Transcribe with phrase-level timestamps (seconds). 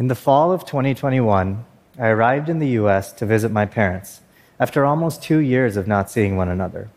[0.00, 1.62] In the fall of 2021,
[1.98, 4.22] I arrived in the US to visit my parents
[4.58, 6.88] after almost two years of not seeing one another.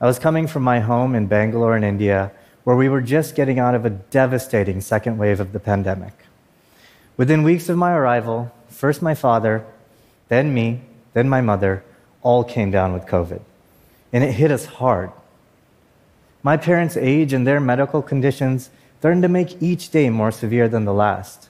[0.00, 2.32] I was coming from my home in Bangalore in India,
[2.64, 6.14] where we were just getting out of a devastating second wave of the pandemic.
[7.16, 9.64] Within weeks of my arrival, first my father,
[10.28, 10.80] then me,
[11.12, 11.84] then my mother,
[12.22, 13.40] all came down with COVID.
[14.12, 15.12] And it hit us hard.
[16.42, 20.86] My parents' age and their medical conditions threatened to make each day more severe than
[20.86, 21.48] the last.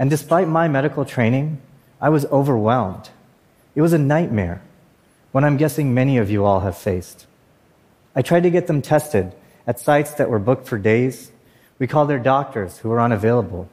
[0.00, 1.60] And despite my medical training,
[2.00, 3.10] I was overwhelmed.
[3.74, 4.62] It was a nightmare,
[5.30, 7.26] one I'm guessing many of you all have faced.
[8.16, 9.34] I tried to get them tested
[9.66, 11.30] at sites that were booked for days.
[11.78, 13.68] We called their doctors who were unavailable.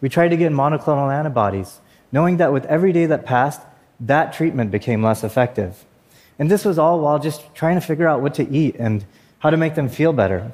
[0.00, 1.80] We tried to get monoclonal antibodies,
[2.12, 3.60] knowing that with every day that passed,
[3.98, 5.84] that treatment became less effective.
[6.38, 9.04] And this was all while just trying to figure out what to eat and
[9.40, 10.52] how to make them feel better.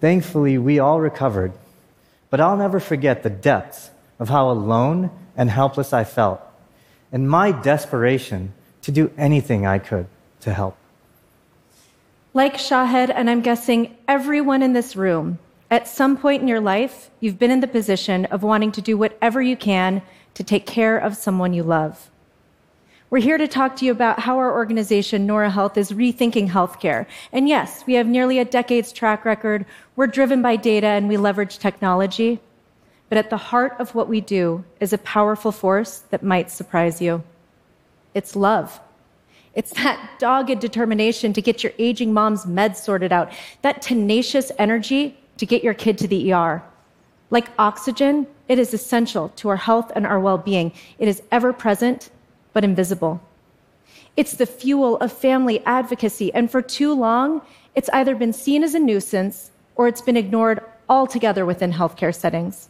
[0.00, 1.52] Thankfully, we all recovered,
[2.32, 6.40] but I'll never forget the depths of how alone and helpless I felt,
[7.12, 10.06] and my desperation to do anything I could
[10.40, 10.74] to help.
[12.32, 17.10] Like Shahed, and I'm guessing everyone in this room, at some point in your life,
[17.20, 20.00] you've been in the position of wanting to do whatever you can
[20.32, 22.08] to take care of someone you love.
[23.12, 27.04] We're here to talk to you about how our organization, Noora Health, is rethinking healthcare.
[27.30, 29.66] And yes, we have nearly a decade's track record.
[29.96, 32.40] We're driven by data and we leverage technology.
[33.10, 37.02] But at the heart of what we do is a powerful force that might surprise
[37.02, 37.22] you.
[38.14, 38.80] It's love.
[39.54, 45.18] It's that dogged determination to get your aging mom's meds sorted out, that tenacious energy
[45.36, 46.62] to get your kid to the ER.
[47.28, 50.72] Like oxygen, it is essential to our health and our well being.
[50.98, 52.08] It is ever present,
[52.52, 53.20] but invisible.
[54.16, 57.40] It's the fuel of family advocacy, and for too long,
[57.74, 62.68] it's either been seen as a nuisance or it's been ignored altogether within healthcare settings.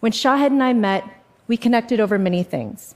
[0.00, 1.04] When Shahed and I met,
[1.46, 2.94] we connected over many things.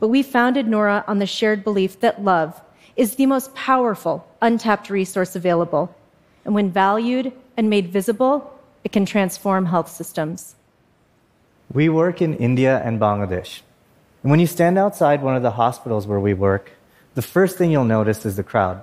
[0.00, 2.60] But we founded Noora on the shared belief that love
[2.96, 5.94] is the most powerful, untapped resource available.
[6.44, 10.54] And when valued and made visible, it can transform health systems.
[11.72, 13.60] We work in India and Bangladesh.
[14.22, 16.72] And when you stand outside one of the hospitals where we work,
[17.14, 18.82] the first thing you'll notice is the crowd.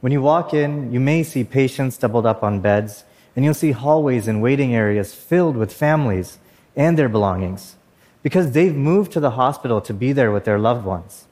[0.00, 3.72] When you walk in, you may see patients doubled up on beds, and you'll see
[3.72, 6.38] hallways and waiting areas filled with families
[6.76, 7.76] and their belongings
[8.22, 11.26] because they've moved to the hospital to be there with their loved ones.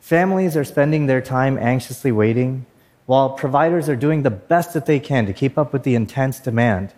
[0.00, 2.66] Families are spending their time anxiously waiting,
[3.06, 6.40] while providers are doing the best that they can to keep up with the intense
[6.40, 6.92] demand.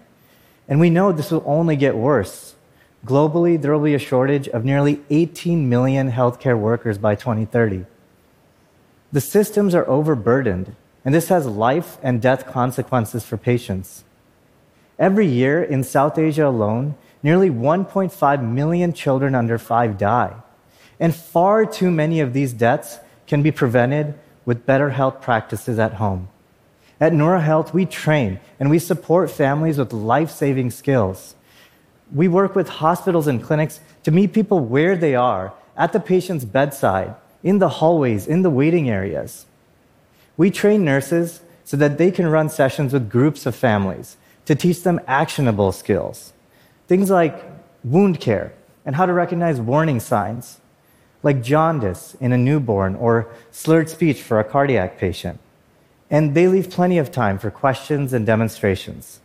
[0.68, 2.54] And we know this will only get worse.
[3.04, 7.86] Globally, there will be a shortage of nearly 18 million healthcare workers by 2030.
[9.12, 14.04] The systems are overburdened, and this has life and death consequences for patients.
[14.98, 20.34] Every year in South Asia alone, nearly 1.5 million children under five die.
[20.98, 25.94] And far too many of these deaths can be prevented with better health practices at
[25.94, 26.28] home.
[27.00, 31.34] At Noora Health, we train and we support families with life saving skills.
[32.12, 36.44] We work with hospitals and clinics to meet people where they are, at the patient's
[36.44, 39.46] bedside, in the hallways, in the waiting areas.
[40.36, 44.16] We train nurses so that they can run sessions with groups of families
[44.46, 46.32] to teach them actionable skills.
[46.88, 47.44] Things like
[47.84, 48.52] wound care
[48.84, 50.60] and how to recognize warning signs,
[51.22, 55.38] like jaundice in a newborn or slurred speech for a cardiac patient.
[56.10, 59.20] And they leave plenty of time for questions and demonstrations.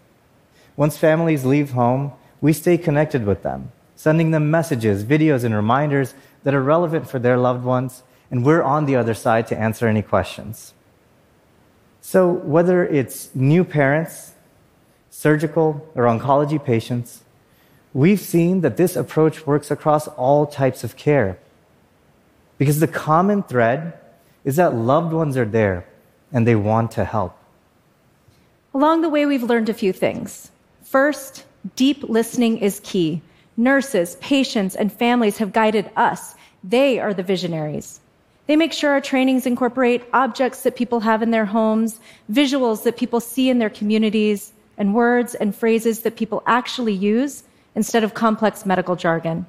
[0.77, 2.11] Once families leave home,
[2.45, 6.13] we stay connected with them, sending them messages, videos, and reminders
[6.43, 9.87] that are relevant for their loved ones, and we're on the other side to answer
[9.87, 10.75] any questions.
[12.01, 14.33] So, whether it's new parents,
[15.09, 17.23] surgical, or oncology patients,
[17.95, 21.39] we've seen that this approach works across all types of care.
[22.59, 23.99] Because the common thread
[24.43, 25.87] is that loved ones are there
[26.31, 27.35] and they want to help.
[28.71, 30.51] Along the way, we've learned a few things.
[30.83, 31.43] First,
[31.75, 33.21] deep listening is key.
[33.57, 36.35] Nurses, patients, and families have guided us.
[36.63, 37.99] They are the visionaries.
[38.47, 41.99] They make sure our trainings incorporate objects that people have in their homes,
[42.31, 47.43] visuals that people see in their communities, and words and phrases that people actually use
[47.75, 49.45] instead of complex medical jargon.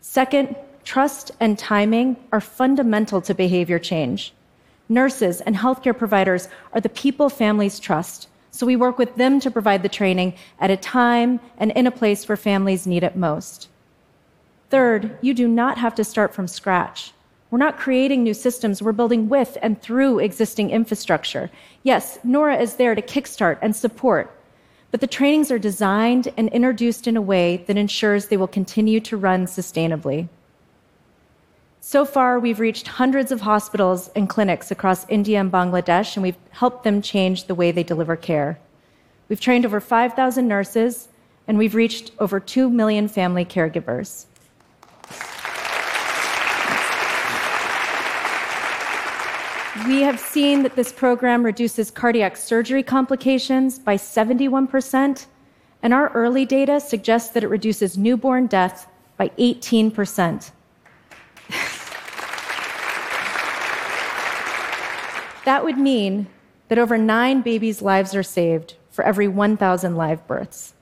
[0.00, 4.32] Second, trust and timing are fundamental to behavior change.
[4.88, 9.50] Nurses and healthcare providers are the people families trust, so we work with them to
[9.50, 13.68] provide the training at a time and in a place where families need it most.
[14.68, 17.12] Third, you do not have to start from scratch.
[17.50, 21.50] We're not creating new systems, we're building with and through existing infrastructure.
[21.82, 24.34] Yes, Noora is there to kickstart and support,
[24.90, 29.00] but the trainings are designed and introduced in a way that ensures they will continue
[29.00, 30.28] to run sustainably.
[31.84, 36.36] So far, we've reached hundreds of hospitals and clinics across India and Bangladesh, and we've
[36.50, 38.60] helped them change the way they deliver care.
[39.28, 41.08] We've trained over 5,000 nurses,
[41.48, 44.26] and we've reached over 2 million family caregivers.
[49.88, 55.26] We have seen that this program reduces cardiac surgery complications by 71%,
[55.82, 58.86] and our early data suggests that it reduces newborn death
[59.16, 60.52] by 18%.
[65.44, 66.26] That would mean
[66.68, 70.74] that over nine babies' lives are saved for every 1,000 live births.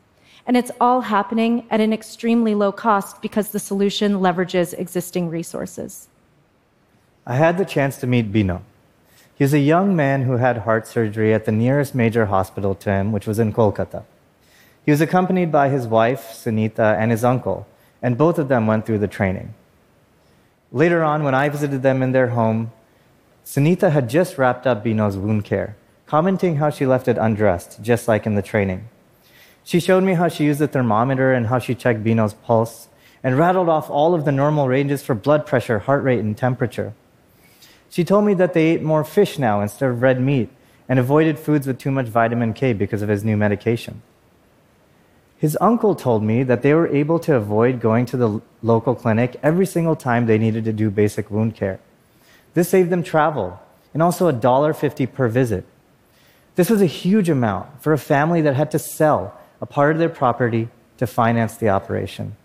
[0.46, 6.08] And it's all happening at an extremely low cost because the solution leverages existing resources.
[7.26, 8.62] I had the chance to meet Bino.
[9.34, 12.90] He was a young man who had heart surgery at the nearest major hospital to
[12.90, 14.04] him, which was in Kolkata.
[14.84, 17.66] He was accompanied by his wife, Sunita, and his uncle,
[18.02, 19.54] and both of them went through the training.
[20.72, 22.72] Later on, when I visited them in their home,
[23.44, 25.76] Sunita had just wrapped up Bino's wound care,
[26.06, 28.88] commenting how she left it undressed, just like in the training.
[29.64, 32.88] She showed me how she used the thermometer and how she checked Bino's pulse,
[33.22, 36.94] and rattled off all of the normal ranges for blood pressure, heart rate, and temperature.
[37.90, 40.48] She told me that they ate more fish now instead of red meat
[40.88, 44.02] and avoided foods with too much vitamin K because of his new medication.
[45.36, 49.36] His uncle told me that they were able to avoid going to the local clinic
[49.42, 51.80] every single time they needed to do basic wound care.
[52.54, 53.60] This saved them travel
[53.92, 55.64] and also $1.50 per visit.
[56.56, 59.98] This was a huge amount for a family that had to sell a part of
[59.98, 60.68] their property
[60.98, 62.36] to finance the operation.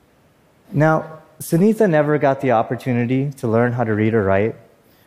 [0.72, 4.56] Now, Sunita never got the opportunity to learn how to read or write,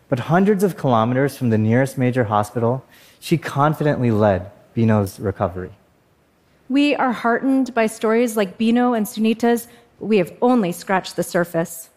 [0.08, 2.84] but hundreds of kilometers from the nearest major hospital,
[3.20, 5.70] she confidently led Bino's recovery.
[6.68, 9.68] We are heartened by stories like Bino and Sunita's,
[9.98, 11.88] but we have only scratched the surface.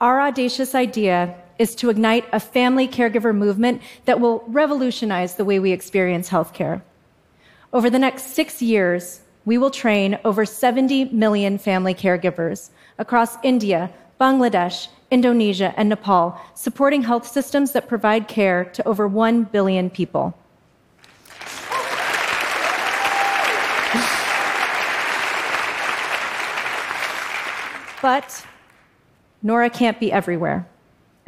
[0.00, 5.58] Our audacious idea is to ignite a family caregiver movement that will revolutionize the way
[5.58, 6.80] we experience healthcare.
[7.74, 13.90] Over the next six years, we will train over 70 million family caregivers across India,
[14.18, 20.34] Bangladesh, Indonesia, and Nepal, supporting health systems that provide care to over 1 billion people.
[28.00, 28.46] But
[29.44, 30.66] Noora can't be everywhere.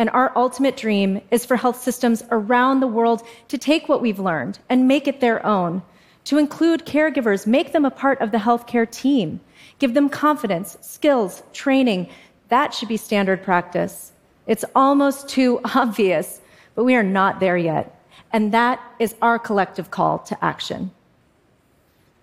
[0.02, 4.18] And our ultimate dream is for health systems around the world to take what we've
[4.18, 5.80] learned and make it their own,
[6.24, 9.38] to include caregivers, make them a part of the healthcare team,
[9.78, 12.08] give them confidence, skills, training,
[12.48, 14.10] that should be standard practice.
[14.48, 16.40] It's almost too obvious,
[16.74, 18.04] but we are not there yet.
[18.32, 20.90] And that is our collective call to action.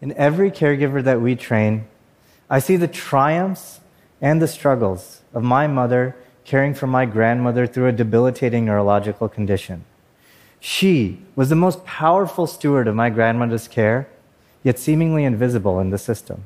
[0.01, 1.87] In every caregiver that we train,
[2.49, 3.79] I see the triumphs
[4.19, 6.17] and the struggles of my mother
[6.49, 9.85] caring for my grandmother through a debilitating neurological condition.
[10.59, 14.09] She was the most powerful steward of my grandmother's care,
[14.63, 16.45] yet seemingly invisible in the system.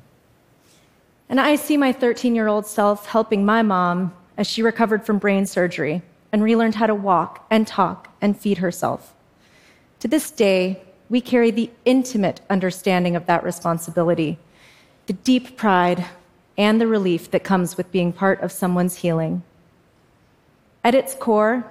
[1.29, 5.19] And I see my 13 year old self helping my mom as she recovered from
[5.19, 6.01] brain surgery
[6.33, 9.13] and relearned how to walk and talk and feed herself.
[10.01, 14.37] To this day, we carry the intimate understanding of that responsibility,
[15.05, 16.05] the deep pride,
[16.57, 19.43] and the relief that comes with being part of someone's healing.
[20.83, 21.65] At its core,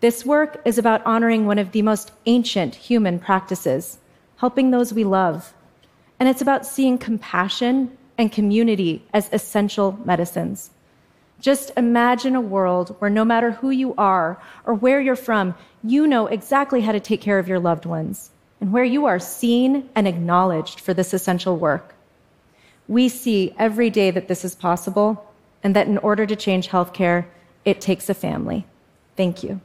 [0.00, 3.98] this work is about honoring one of the most ancient human practices,
[4.36, 5.52] helping those we love.
[6.20, 10.70] And it's about seeing compassion and community as essential medicines.
[11.40, 16.06] Just imagine a world where no matter who you are or where you're from, you
[16.06, 19.90] know exactly how to take care of your loved ones and where you are seen
[19.96, 21.96] and acknowledged for this essential work.
[22.86, 25.28] We see every day that this is possible
[25.64, 27.24] and that in order to change healthcare,
[27.64, 28.66] it takes a family.
[29.16, 29.60] Thank you.